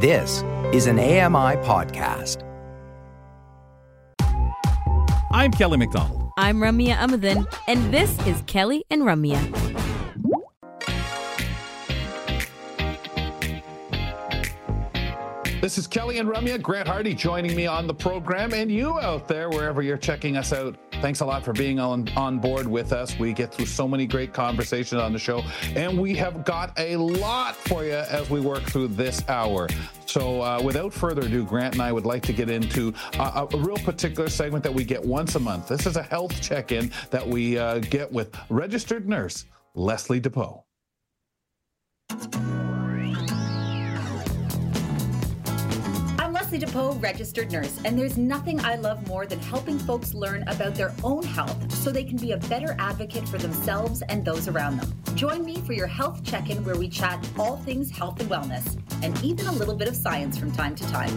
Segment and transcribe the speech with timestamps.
[0.00, 2.44] This is an AMI podcast.
[5.32, 6.30] I'm Kelly McDonald.
[6.38, 9.40] I'm Ramya Amadin, and this is Kelly and Ramya.
[15.60, 16.62] This is Kelly and Ramya.
[16.62, 20.52] Grant Hardy joining me on the program, and you out there, wherever you're checking us
[20.52, 20.76] out.
[21.00, 23.16] Thanks a lot for being on, on board with us.
[23.20, 25.44] We get through so many great conversations on the show,
[25.76, 29.68] and we have got a lot for you as we work through this hour.
[30.06, 33.56] So, uh, without further ado, Grant and I would like to get into a, a
[33.58, 35.68] real particular segment that we get once a month.
[35.68, 40.64] This is a health check in that we uh, get with registered nurse Leslie DePoe.
[46.50, 50.74] Leslie DePoe, registered nurse, and there's nothing I love more than helping folks learn about
[50.74, 54.78] their own health so they can be a better advocate for themselves and those around
[54.78, 54.90] them.
[55.14, 58.78] Join me for your health check in where we chat all things health and wellness,
[59.02, 61.14] and even a little bit of science from time to time.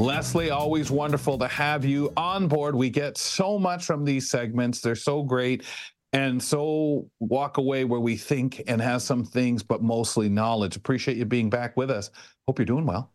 [0.00, 2.74] Leslie, always wonderful to have you on board.
[2.74, 5.62] We get so much from these segments, they're so great
[6.12, 10.74] and so walk away where we think and have some things, but mostly knowledge.
[10.74, 12.10] Appreciate you being back with us.
[12.48, 13.12] Hope you're doing well.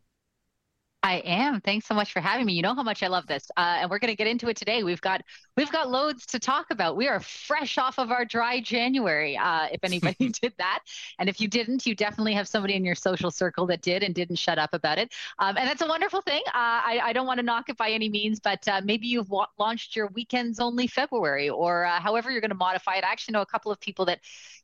[1.04, 1.60] I am.
[1.60, 2.54] Thanks so much for having me.
[2.54, 4.56] You know how much I love this, uh, and we're going to get into it
[4.56, 4.84] today.
[4.84, 5.22] We've got
[5.58, 6.96] we've got loads to talk about.
[6.96, 9.36] We are fresh off of our dry January.
[9.36, 10.80] Uh, if anybody did that,
[11.20, 14.16] and if you didn't, you definitely have somebody in your social circle that did and
[14.16, 15.12] didn't shut up about it.
[15.40, 16.42] Um, and that's a wonderful thing.
[16.48, 19.30] Uh, I, I, don't want to knock it by any means, but uh, maybe you've
[19.30, 23.04] wa- launched your weekends only February, or uh, however you're going to modify it.
[23.04, 24.20] I actually know a couple of people that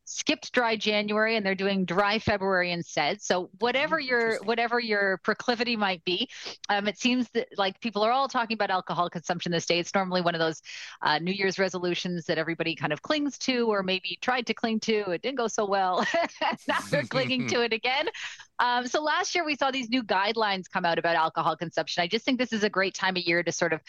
[0.09, 3.21] skipped dry January and they're doing dry February instead.
[3.21, 6.27] So whatever oh, your whatever your proclivity might be,
[6.67, 9.77] um, it seems that like people are all talking about alcohol consumption this day.
[9.77, 10.63] It's normally one of those
[11.03, 14.79] uh, New Year's resolutions that everybody kind of clings to or maybe tried to cling
[14.81, 15.11] to.
[15.11, 16.03] It didn't go so well.
[16.67, 18.07] now they're clinging to it again.
[18.57, 22.01] Um, so last year we saw these new guidelines come out about alcohol consumption.
[22.01, 23.81] I just think this is a great time of year to sort of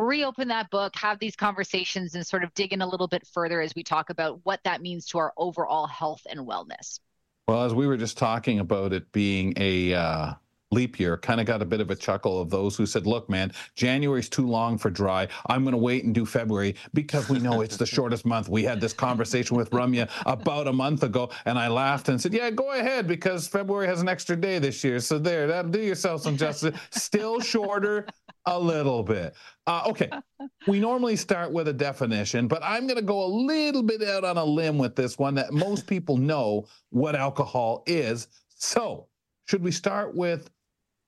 [0.00, 3.60] reopen that book, have these conversations, and sort of dig in a little bit further
[3.60, 7.00] as we talk about what that means to our overall health and wellness.
[7.48, 10.32] Well, as we were just talking about it being a uh,
[10.72, 13.30] leap year kind of got a bit of a chuckle of those who said, look,
[13.30, 15.28] man, January's too long for dry.
[15.46, 18.48] I'm going to wait and do February because we know it's the shortest month.
[18.48, 22.34] We had this conversation with Ramya about a month ago, and I laughed and said,
[22.34, 24.98] yeah, go ahead because February has an extra day this year.
[25.00, 26.76] So there, that do yourself some justice.
[26.90, 28.06] Still shorter
[28.46, 29.34] a little bit.
[29.66, 30.10] Uh, okay,
[30.66, 34.24] we normally start with a definition, but I'm going to go a little bit out
[34.24, 38.28] on a limb with this one that most people know what alcohol is.
[38.48, 39.08] So,
[39.46, 40.50] should we start with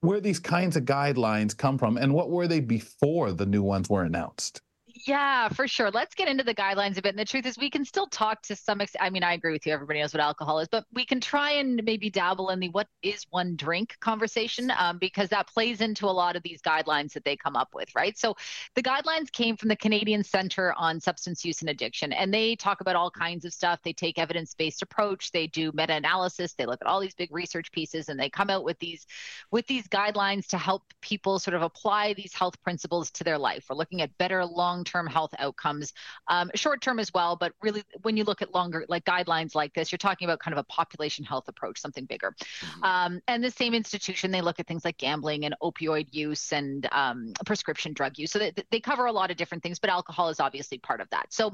[0.01, 3.89] where these kinds of guidelines come from and what were they before the new ones
[3.89, 4.63] were announced?
[5.07, 5.91] Yeah, for sure.
[5.91, 7.11] Let's get into the guidelines a bit.
[7.11, 9.05] And the truth is, we can still talk to some extent.
[9.05, 9.73] I mean, I agree with you.
[9.73, 12.89] Everybody knows what alcohol is, but we can try and maybe dabble in the what
[13.03, 17.25] is one drink conversation um, because that plays into a lot of these guidelines that
[17.25, 18.19] they come up with, right?
[18.19, 18.35] So
[18.75, 22.81] the guidelines came from the Canadian Center on Substance Use and Addiction, and they talk
[22.81, 23.81] about all kinds of stuff.
[23.85, 27.33] They take evidence based approach, they do meta analysis, they look at all these big
[27.33, 29.07] research pieces, and they come out with these
[29.53, 33.67] with these guidelines to help people sort of apply these health principles to their life.
[33.69, 35.93] We're looking at better long term health outcomes,
[36.29, 37.37] um, short term as well.
[37.37, 40.57] But really, when you look at longer, like guidelines like this, you're talking about kind
[40.57, 42.35] of a population health approach, something bigger.
[42.41, 42.85] Mm-hmm.
[42.85, 46.89] Um, and the same institution, they look at things like gambling and opioid use and
[46.93, 48.33] um, prescription drug use.
[48.33, 51.09] So they, they cover a lot of different things, but alcohol is obviously part of
[51.11, 51.33] that.
[51.33, 51.53] So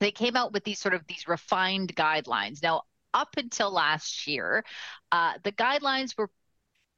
[0.00, 2.62] they came out with these sort of these refined guidelines.
[2.62, 2.82] Now,
[3.14, 4.64] up until last year,
[5.10, 6.30] uh, the guidelines were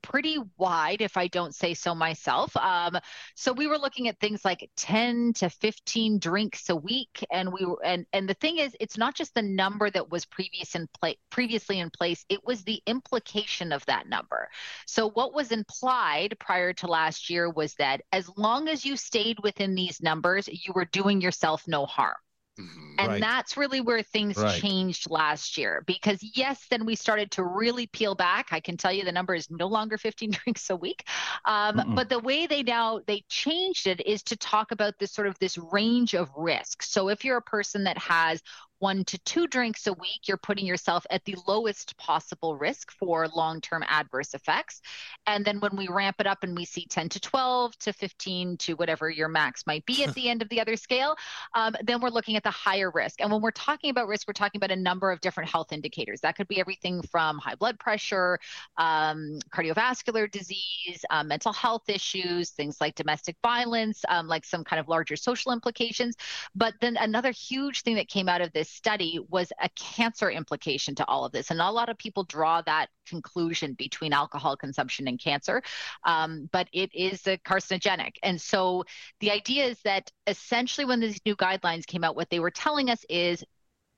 [0.04, 2.54] pretty wide, if I don't say so myself.
[2.56, 2.98] Um,
[3.34, 7.64] so we were looking at things like 10 to 15 drinks a week, and we
[7.64, 10.86] were, and and the thing is, it's not just the number that was previous in
[11.30, 12.24] previously in place.
[12.28, 14.48] It was the implication of that number.
[14.86, 19.38] So what was implied prior to last year was that as long as you stayed
[19.42, 22.14] within these numbers, you were doing yourself no harm.
[22.60, 22.94] Mm-hmm.
[22.98, 23.20] And right.
[23.20, 24.60] that's really where things right.
[24.60, 28.48] changed last year because, yes, then we started to really peel back.
[28.52, 31.04] I can tell you the number is no longer 15 drinks a week.
[31.44, 35.26] Um, but the way they now they changed it is to talk about this sort
[35.26, 36.90] of this range of risks.
[36.90, 38.40] So if you're a person that has
[38.84, 43.26] one to two drinks a week, you're putting yourself at the lowest possible risk for
[43.28, 44.82] long term adverse effects.
[45.26, 48.58] And then when we ramp it up and we see 10 to 12 to 15
[48.58, 51.16] to whatever your max might be at the end of the other scale,
[51.54, 53.22] um, then we're looking at the higher risk.
[53.22, 56.20] And when we're talking about risk, we're talking about a number of different health indicators.
[56.20, 58.38] That could be everything from high blood pressure,
[58.76, 64.78] um, cardiovascular disease, uh, mental health issues, things like domestic violence, um, like some kind
[64.78, 66.16] of larger social implications.
[66.54, 70.94] But then another huge thing that came out of this study was a cancer implication
[70.96, 71.50] to all of this.
[71.50, 75.62] And a lot of people draw that conclusion between alcohol consumption and cancer,
[76.04, 78.16] um, but it is a carcinogenic.
[78.22, 78.84] And so
[79.20, 82.90] the idea is that essentially, when these new guidelines came out, what they were telling
[82.90, 83.44] us is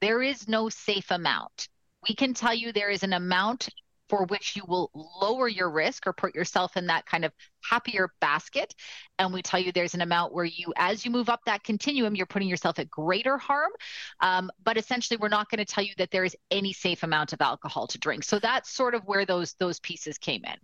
[0.01, 1.69] there is no safe amount.
[2.09, 3.69] We can tell you there is an amount
[4.09, 7.33] for which you will lower your risk or put yourself in that kind of
[7.63, 8.75] happier basket.
[9.19, 12.15] And we tell you there's an amount where you, as you move up that continuum,
[12.15, 13.71] you're putting yourself at greater harm.
[14.21, 17.33] Um, but essentially, we're not going to tell you that there is any safe amount
[17.33, 18.25] of alcohol to drink.
[18.25, 20.57] So that's sort of where those those pieces came in.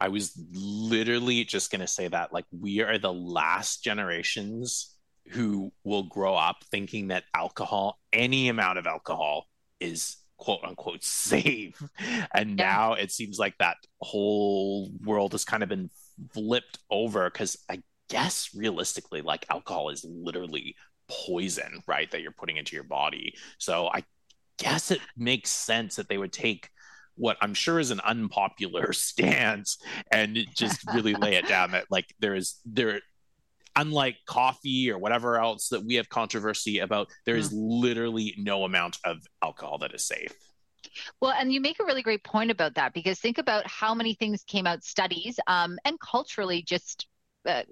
[0.00, 4.94] I was literally just going to say that like we are the last generations
[5.30, 9.48] who will grow up thinking that alcohol, any amount of alcohol,
[9.80, 11.82] is quote unquote safe.
[12.34, 12.66] And yeah.
[12.66, 15.90] now it seems like that whole world has kind of been
[16.32, 20.74] flipped over because I guess realistically, like alcohol is literally
[21.08, 22.10] poison, right?
[22.10, 23.34] That you're putting into your body.
[23.58, 24.04] So I
[24.58, 26.70] guess it makes sense that they would take
[27.16, 29.78] what I'm sure is an unpopular stance
[30.10, 33.00] and just really lay it down that like there is there
[33.76, 37.56] unlike coffee or whatever else that we have controversy about, there is mm.
[37.56, 40.32] literally no amount of alcohol that is safe.
[41.20, 44.14] Well, and you make a really great point about that because think about how many
[44.14, 47.08] things came out studies um, and culturally just
[47.46, 47.62] uh,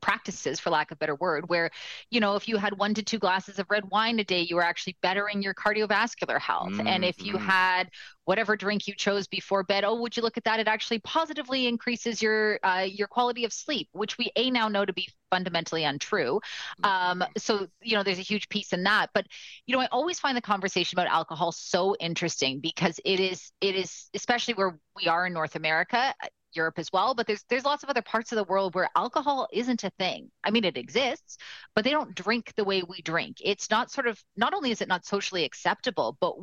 [0.00, 1.70] practices for lack of a better word where
[2.10, 4.56] you know if you had one to two glasses of red wine a day you
[4.56, 6.86] were actually bettering your cardiovascular health mm-hmm.
[6.86, 7.46] and if you mm-hmm.
[7.46, 7.90] had
[8.24, 11.66] whatever drink you chose before bed oh would you look at that it actually positively
[11.66, 15.84] increases your uh, your quality of sleep which we a now know to be fundamentally
[15.84, 16.40] untrue
[16.82, 19.26] um, so you know there's a huge piece in that but
[19.66, 23.74] you know i always find the conversation about alcohol so interesting because it is it
[23.74, 26.14] is especially where we are in north america
[26.54, 29.48] Europe as well, but there's there's lots of other parts of the world where alcohol
[29.52, 30.30] isn't a thing.
[30.44, 31.38] I mean, it exists,
[31.74, 33.38] but they don't drink the way we drink.
[33.44, 36.34] It's not sort of not only is it not socially acceptable, but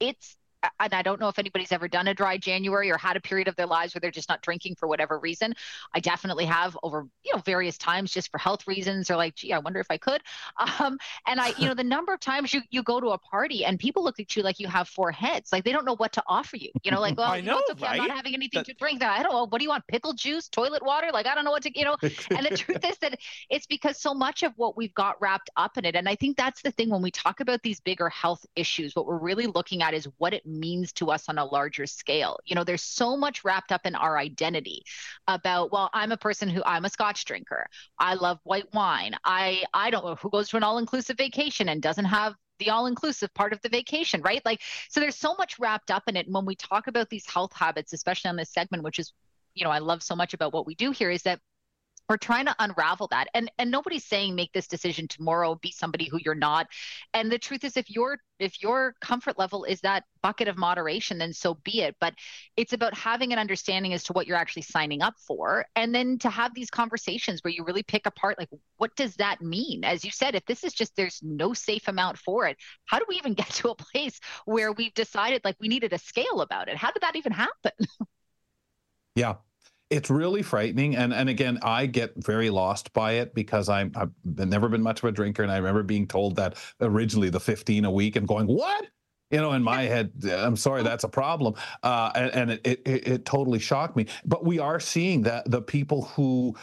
[0.00, 0.36] it's
[0.80, 3.48] and I don't know if anybody's ever done a dry January or had a period
[3.48, 5.54] of their lives where they're just not drinking for whatever reason.
[5.94, 9.52] I definitely have over, you know, various times just for health reasons or like, gee,
[9.52, 10.22] I wonder if I could.
[10.78, 13.64] Um, and I, you know, the number of times you, you go to a party
[13.64, 16.12] and people look at you like you have four heads, like they don't know what
[16.14, 16.70] to offer you.
[16.82, 18.00] You know, like, well, I know, you know, okay, right?
[18.00, 18.66] I'm not having anything that...
[18.66, 19.02] to drink.
[19.02, 19.46] I don't know.
[19.46, 19.86] What do you want?
[19.86, 21.08] Pickle juice, toilet water?
[21.12, 21.96] Like, I don't know what to, you know.
[22.02, 25.78] and the truth is that it's because so much of what we've got wrapped up
[25.78, 25.94] in it.
[25.94, 29.06] And I think that's the thing when we talk about these bigger health issues, what
[29.06, 32.38] we're really looking at is what it means to us on a larger scale.
[32.44, 34.82] You know, there's so much wrapped up in our identity
[35.28, 37.66] about, well, I'm a person who I'm a scotch drinker.
[37.98, 39.14] I love white wine.
[39.24, 42.86] I I don't know who goes to an all-inclusive vacation and doesn't have the all
[42.86, 44.40] inclusive part of the vacation, right?
[44.44, 46.26] Like, so there's so much wrapped up in it.
[46.26, 49.12] And when we talk about these health habits, especially on this segment, which is,
[49.54, 51.40] you know, I love so much about what we do here, is that
[52.08, 53.28] we're trying to unravel that.
[53.34, 56.66] And and nobody's saying make this decision tomorrow be somebody who you're not.
[57.14, 61.18] And the truth is if your if your comfort level is that bucket of moderation
[61.18, 61.96] then so be it.
[62.00, 62.14] But
[62.56, 66.18] it's about having an understanding as to what you're actually signing up for and then
[66.18, 69.84] to have these conversations where you really pick apart like what does that mean?
[69.84, 73.04] As you said if this is just there's no safe amount for it how do
[73.08, 76.68] we even get to a place where we've decided like we needed a scale about
[76.68, 76.76] it?
[76.76, 77.72] How did that even happen?
[79.14, 79.36] Yeah
[79.90, 84.10] it's really frightening and and again i get very lost by it because i'm i've
[84.24, 87.84] never been much of a drinker and i remember being told that originally the 15
[87.84, 88.86] a week and going what?
[89.30, 91.54] You know in my head i'm sorry that's a problem.
[91.82, 94.06] Uh, and, and it, it, it totally shocked me.
[94.24, 96.54] But we are seeing that the people who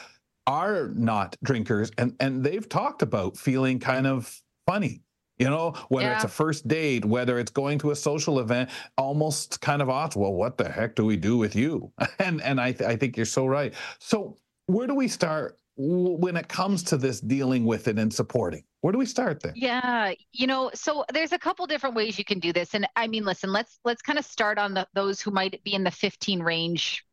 [0.48, 5.01] are not drinkers and and they've talked about feeling kind of funny
[5.44, 6.16] you know whether yeah.
[6.16, 10.16] it's a first date whether it's going to a social event almost kind of odd
[10.16, 11.92] well what the heck do we do with you?
[12.20, 13.74] And and i, th- I think you're so right.
[14.00, 18.64] So where do we start when it comes to this dealing with it and supporting?
[18.82, 22.26] Where do we start there yeah you know so there's a couple different ways you
[22.26, 22.74] can do this.
[22.74, 25.74] And i mean listen let's let's kind of start on the those who might be
[25.74, 27.06] in the 15 range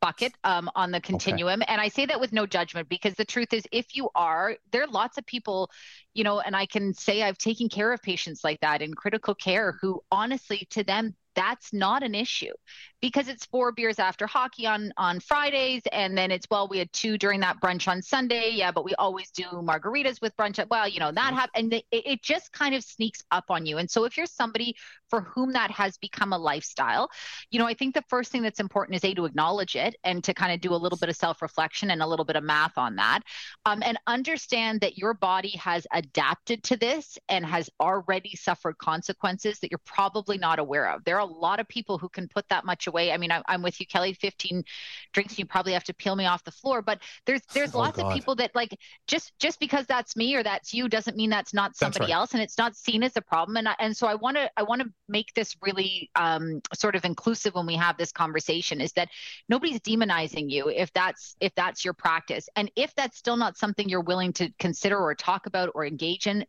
[0.00, 1.62] bucket um, on the continuum.
[1.62, 1.72] Okay.
[1.72, 4.82] And I say that with no judgment because the truth is, if you are, there
[4.82, 5.70] are lots of people,
[6.14, 9.34] you know, and I can say I've taken care of patients like that in critical
[9.34, 12.52] care who honestly, to them, that's not an issue
[13.00, 16.92] because it's four beers after hockey on on Fridays and then it's well we had
[16.92, 20.88] two during that brunch on Sunday yeah but we always do margaritas with brunch well
[20.88, 21.36] you know that mm-hmm.
[21.36, 24.26] happened and it, it just kind of sneaks up on you and so if you're
[24.26, 24.74] somebody
[25.08, 27.08] for whom that has become a lifestyle,
[27.50, 30.22] you know, I think the first thing that's important is A, to acknowledge it and
[30.24, 32.44] to kind of do a little bit of self reflection and a little bit of
[32.44, 33.20] math on that.
[33.64, 39.58] Um, and understand that your body has adapted to this and has already suffered consequences
[39.60, 41.04] that you're probably not aware of.
[41.04, 43.12] There are lot of people who can put that much away.
[43.12, 44.64] I mean, I, am with you, Kelly, 15
[45.12, 47.98] drinks, you probably have to peel me off the floor, but there's, there's oh, lots
[47.98, 48.06] God.
[48.06, 51.54] of people that like just, just because that's me or that's you doesn't mean that's
[51.54, 52.14] not somebody that's right.
[52.14, 53.56] else and it's not seen as a problem.
[53.56, 56.96] And, I, and so I want to, I want to make this really um, sort
[56.96, 59.08] of inclusive when we have this conversation is that
[59.48, 63.88] nobody's demonizing you if that's if that's your practice and if that's still not something
[63.88, 66.44] you're willing to consider or talk about or engage in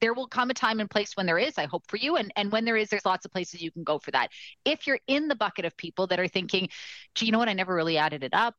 [0.00, 2.32] there will come a time and place when there is i hope for you and
[2.36, 4.30] and when there is there's lots of places you can go for that
[4.64, 6.68] if you're in the bucket of people that are thinking
[7.14, 8.54] gee you know what i never really added it up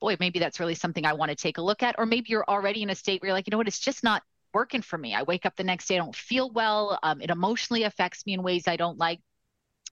[0.00, 2.44] boy maybe that's really something i want to take a look at or maybe you're
[2.48, 4.22] already in a state where you're like you know what it's just not
[4.54, 5.14] working for me.
[5.14, 6.98] I wake up the next day, I don't feel well.
[7.02, 9.20] Um, it emotionally affects me in ways I don't like.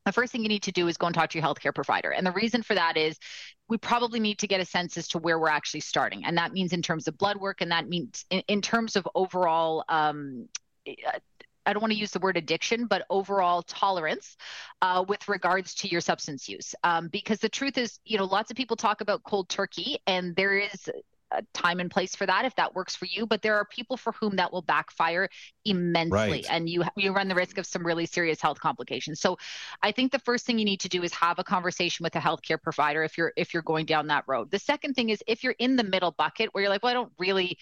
[0.05, 2.11] The first thing you need to do is go and talk to your healthcare provider.
[2.11, 3.19] And the reason for that is
[3.69, 6.25] we probably need to get a sense as to where we're actually starting.
[6.25, 9.07] And that means in terms of blood work, and that means in, in terms of
[9.15, 10.49] overall um,
[11.67, 14.39] I don't want to use the word addiction, but overall tolerance
[14.81, 16.75] uh, with regards to your substance use.
[16.83, 20.35] Um, because the truth is, you know, lots of people talk about cold turkey, and
[20.35, 20.89] there is
[21.31, 23.97] a time and place for that if that works for you but there are people
[23.97, 25.29] for whom that will backfire
[25.65, 26.47] immensely right.
[26.51, 29.37] and you you run the risk of some really serious health complications so
[29.83, 32.19] i think the first thing you need to do is have a conversation with a
[32.19, 35.45] healthcare provider if you're if you're going down that road the second thing is if
[35.45, 37.59] you're in the middle bucket where you're like well i don't really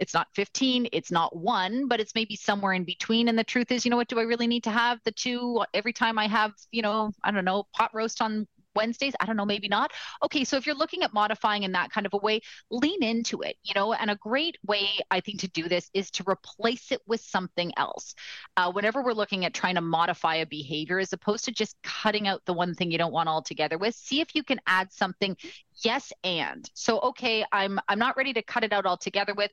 [0.00, 3.70] it's not 15 it's not one but it's maybe somewhere in between and the truth
[3.70, 6.26] is you know what do i really need to have the two every time i
[6.26, 9.14] have you know i don't know pot roast on Wednesdays.
[9.20, 9.92] I don't know, maybe not.
[10.24, 12.40] Okay, so if you're looking at modifying in that kind of a way,
[12.70, 16.10] lean into it, you know, and a great way I think to do this is
[16.12, 18.14] to replace it with something else.
[18.56, 22.28] Uh, whenever we're looking at trying to modify a behavior, as opposed to just cutting
[22.28, 25.36] out the one thing you don't want altogether with, see if you can add something.
[25.84, 29.50] Yes, and so okay, I'm I'm not ready to cut it out altogether with.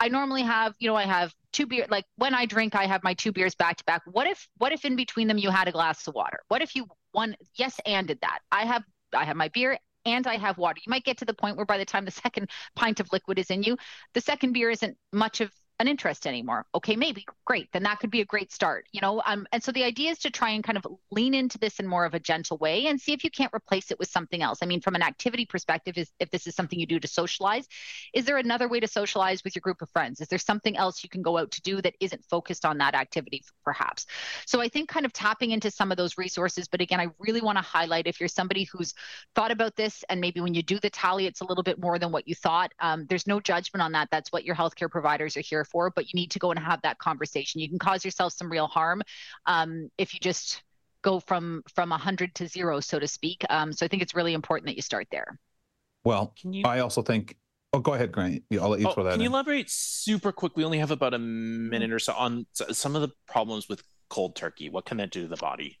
[0.00, 3.02] I normally have, you know, I have two beer like when I drink, I have
[3.02, 4.02] my two beers back to back.
[4.06, 6.40] What if what if in between them you had a glass of water?
[6.48, 8.40] What if you one yes and did that?
[8.52, 10.80] I have I have my beer and I have water.
[10.84, 13.38] You might get to the point where by the time the second pint of liquid
[13.38, 13.76] is in you,
[14.14, 16.66] the second beer isn't much of an interest anymore.
[16.74, 17.68] Okay, maybe great.
[17.72, 19.22] Then that could be a great start, you know.
[19.24, 21.86] Um, and so the idea is to try and kind of lean into this in
[21.86, 24.58] more of a gentle way and see if you can't replace it with something else.
[24.60, 27.68] I mean, from an activity perspective, is if this is something you do to socialize,
[28.12, 30.20] is there another way to socialize with your group of friends?
[30.20, 32.94] Is there something else you can go out to do that isn't focused on that
[32.94, 34.06] activity, perhaps?
[34.46, 36.66] So I think kind of tapping into some of those resources.
[36.66, 38.94] But again, I really want to highlight if you're somebody who's
[39.36, 42.00] thought about this and maybe when you do the tally, it's a little bit more
[42.00, 42.72] than what you thought.
[42.80, 44.08] Um, there's no judgment on that.
[44.10, 46.82] That's what your healthcare providers are here for, but you need to go and have
[46.82, 47.60] that conversation.
[47.60, 49.02] You can cause yourself some real harm
[49.46, 50.62] um, if you just
[51.02, 53.44] go from from 100 to zero, so to speak.
[53.48, 55.38] Um, so I think it's really important that you start there.
[56.04, 56.64] Well, you...
[56.64, 57.36] I also think.
[57.72, 58.42] Oh, go ahead, Grant.
[58.52, 59.12] I'll let you oh, throw that.
[59.12, 59.24] Can in.
[59.24, 60.56] you elaborate super quick?
[60.56, 64.36] We only have about a minute or so on some of the problems with cold
[64.36, 64.70] turkey.
[64.70, 65.78] What can that do to the body?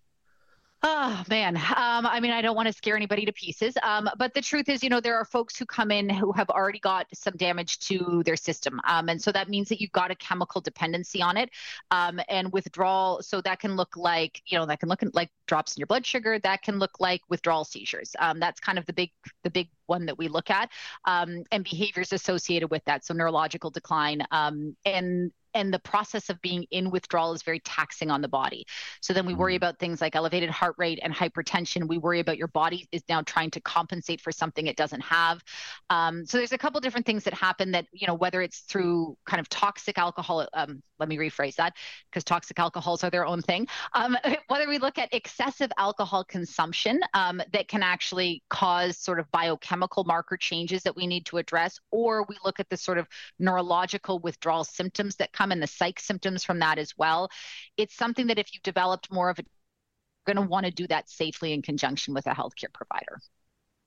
[0.80, 4.32] Oh man, um, I mean, I don't want to scare anybody to pieces, um, but
[4.32, 7.08] the truth is, you know, there are folks who come in who have already got
[7.12, 10.60] some damage to their system, um, and so that means that you've got a chemical
[10.60, 11.50] dependency on it,
[11.90, 13.20] um, and withdrawal.
[13.22, 16.06] So that can look like, you know, that can look like drops in your blood
[16.06, 16.38] sugar.
[16.38, 18.14] That can look like withdrawal seizures.
[18.20, 19.10] Um, that's kind of the big,
[19.42, 20.70] the big one that we look at,
[21.06, 23.04] um, and behaviors associated with that.
[23.04, 28.22] So neurological decline, and and the process of being in withdrawal is very taxing on
[28.22, 28.64] the body.
[29.02, 29.56] So then we worry mm.
[29.56, 31.88] about things like elevated heart rate and hypertension.
[31.88, 35.42] We worry about your body is now trying to compensate for something it doesn't have.
[35.90, 39.16] Um, so there's a couple different things that happen that you know whether it's through
[39.26, 40.46] kind of toxic alcohol.
[40.54, 41.74] Um, let me rephrase that
[42.10, 43.66] because toxic alcohols are their own thing.
[43.94, 44.16] Um,
[44.48, 50.04] whether we look at excessive alcohol consumption um, that can actually cause sort of biochemical
[50.04, 53.06] marker changes that we need to address, or we look at the sort of
[53.38, 57.30] neurological withdrawal symptoms that come and the psych symptoms from that as well.
[57.76, 60.86] It's something that if you've developed more of a, you're going to want to do
[60.88, 63.18] that safely in conjunction with a healthcare provider.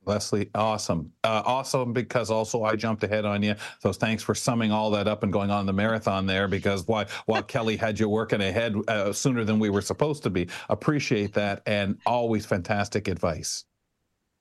[0.06, 1.12] Leslie, awesome.
[1.24, 3.56] Uh, awesome because also I jumped ahead on you.
[3.80, 7.06] So thanks for summing all that up and going on the marathon there because why,
[7.28, 10.48] while Kelly had you working ahead uh, sooner than we were supposed to be.
[10.70, 13.66] Appreciate that and always fantastic advice.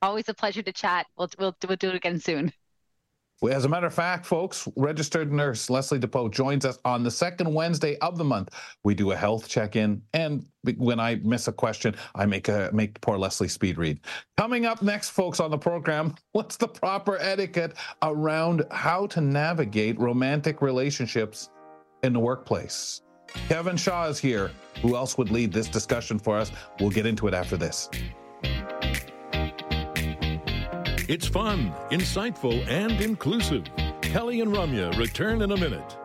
[0.01, 1.07] Always a pleasure to chat.
[1.19, 2.53] We'll, we'll, we'll do it again soon.
[3.49, 7.53] As a matter of fact, folks, registered nurse Leslie DePoe joins us on the second
[7.53, 8.51] Wednesday of the month.
[8.85, 10.45] We do a health check-in, and
[10.77, 14.01] when I miss a question, I make a make poor Leslie speed read.
[14.37, 19.99] Coming up next, folks, on the program, what's the proper etiquette around how to navigate
[19.99, 21.49] romantic relationships
[22.03, 23.01] in the workplace?
[23.49, 24.51] Kevin Shaw is here.
[24.83, 26.53] Who else would lead this discussion for us?
[26.79, 27.89] We'll get into it after this.
[31.11, 33.65] It's fun, insightful, and inclusive.
[34.01, 35.97] Kelly and Ramya return in a minute.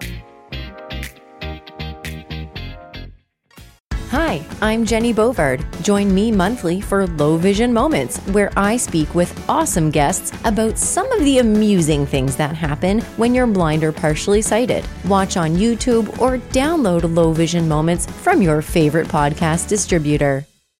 [4.09, 5.63] Hi, I'm Jenny Bovard.
[5.83, 11.11] Join me monthly for Low Vision Moments, where I speak with awesome guests about some
[11.11, 14.87] of the amusing things that happen when you're blind or partially sighted.
[15.07, 20.47] Watch on YouTube or download Low Vision Moments from your favorite podcast distributor.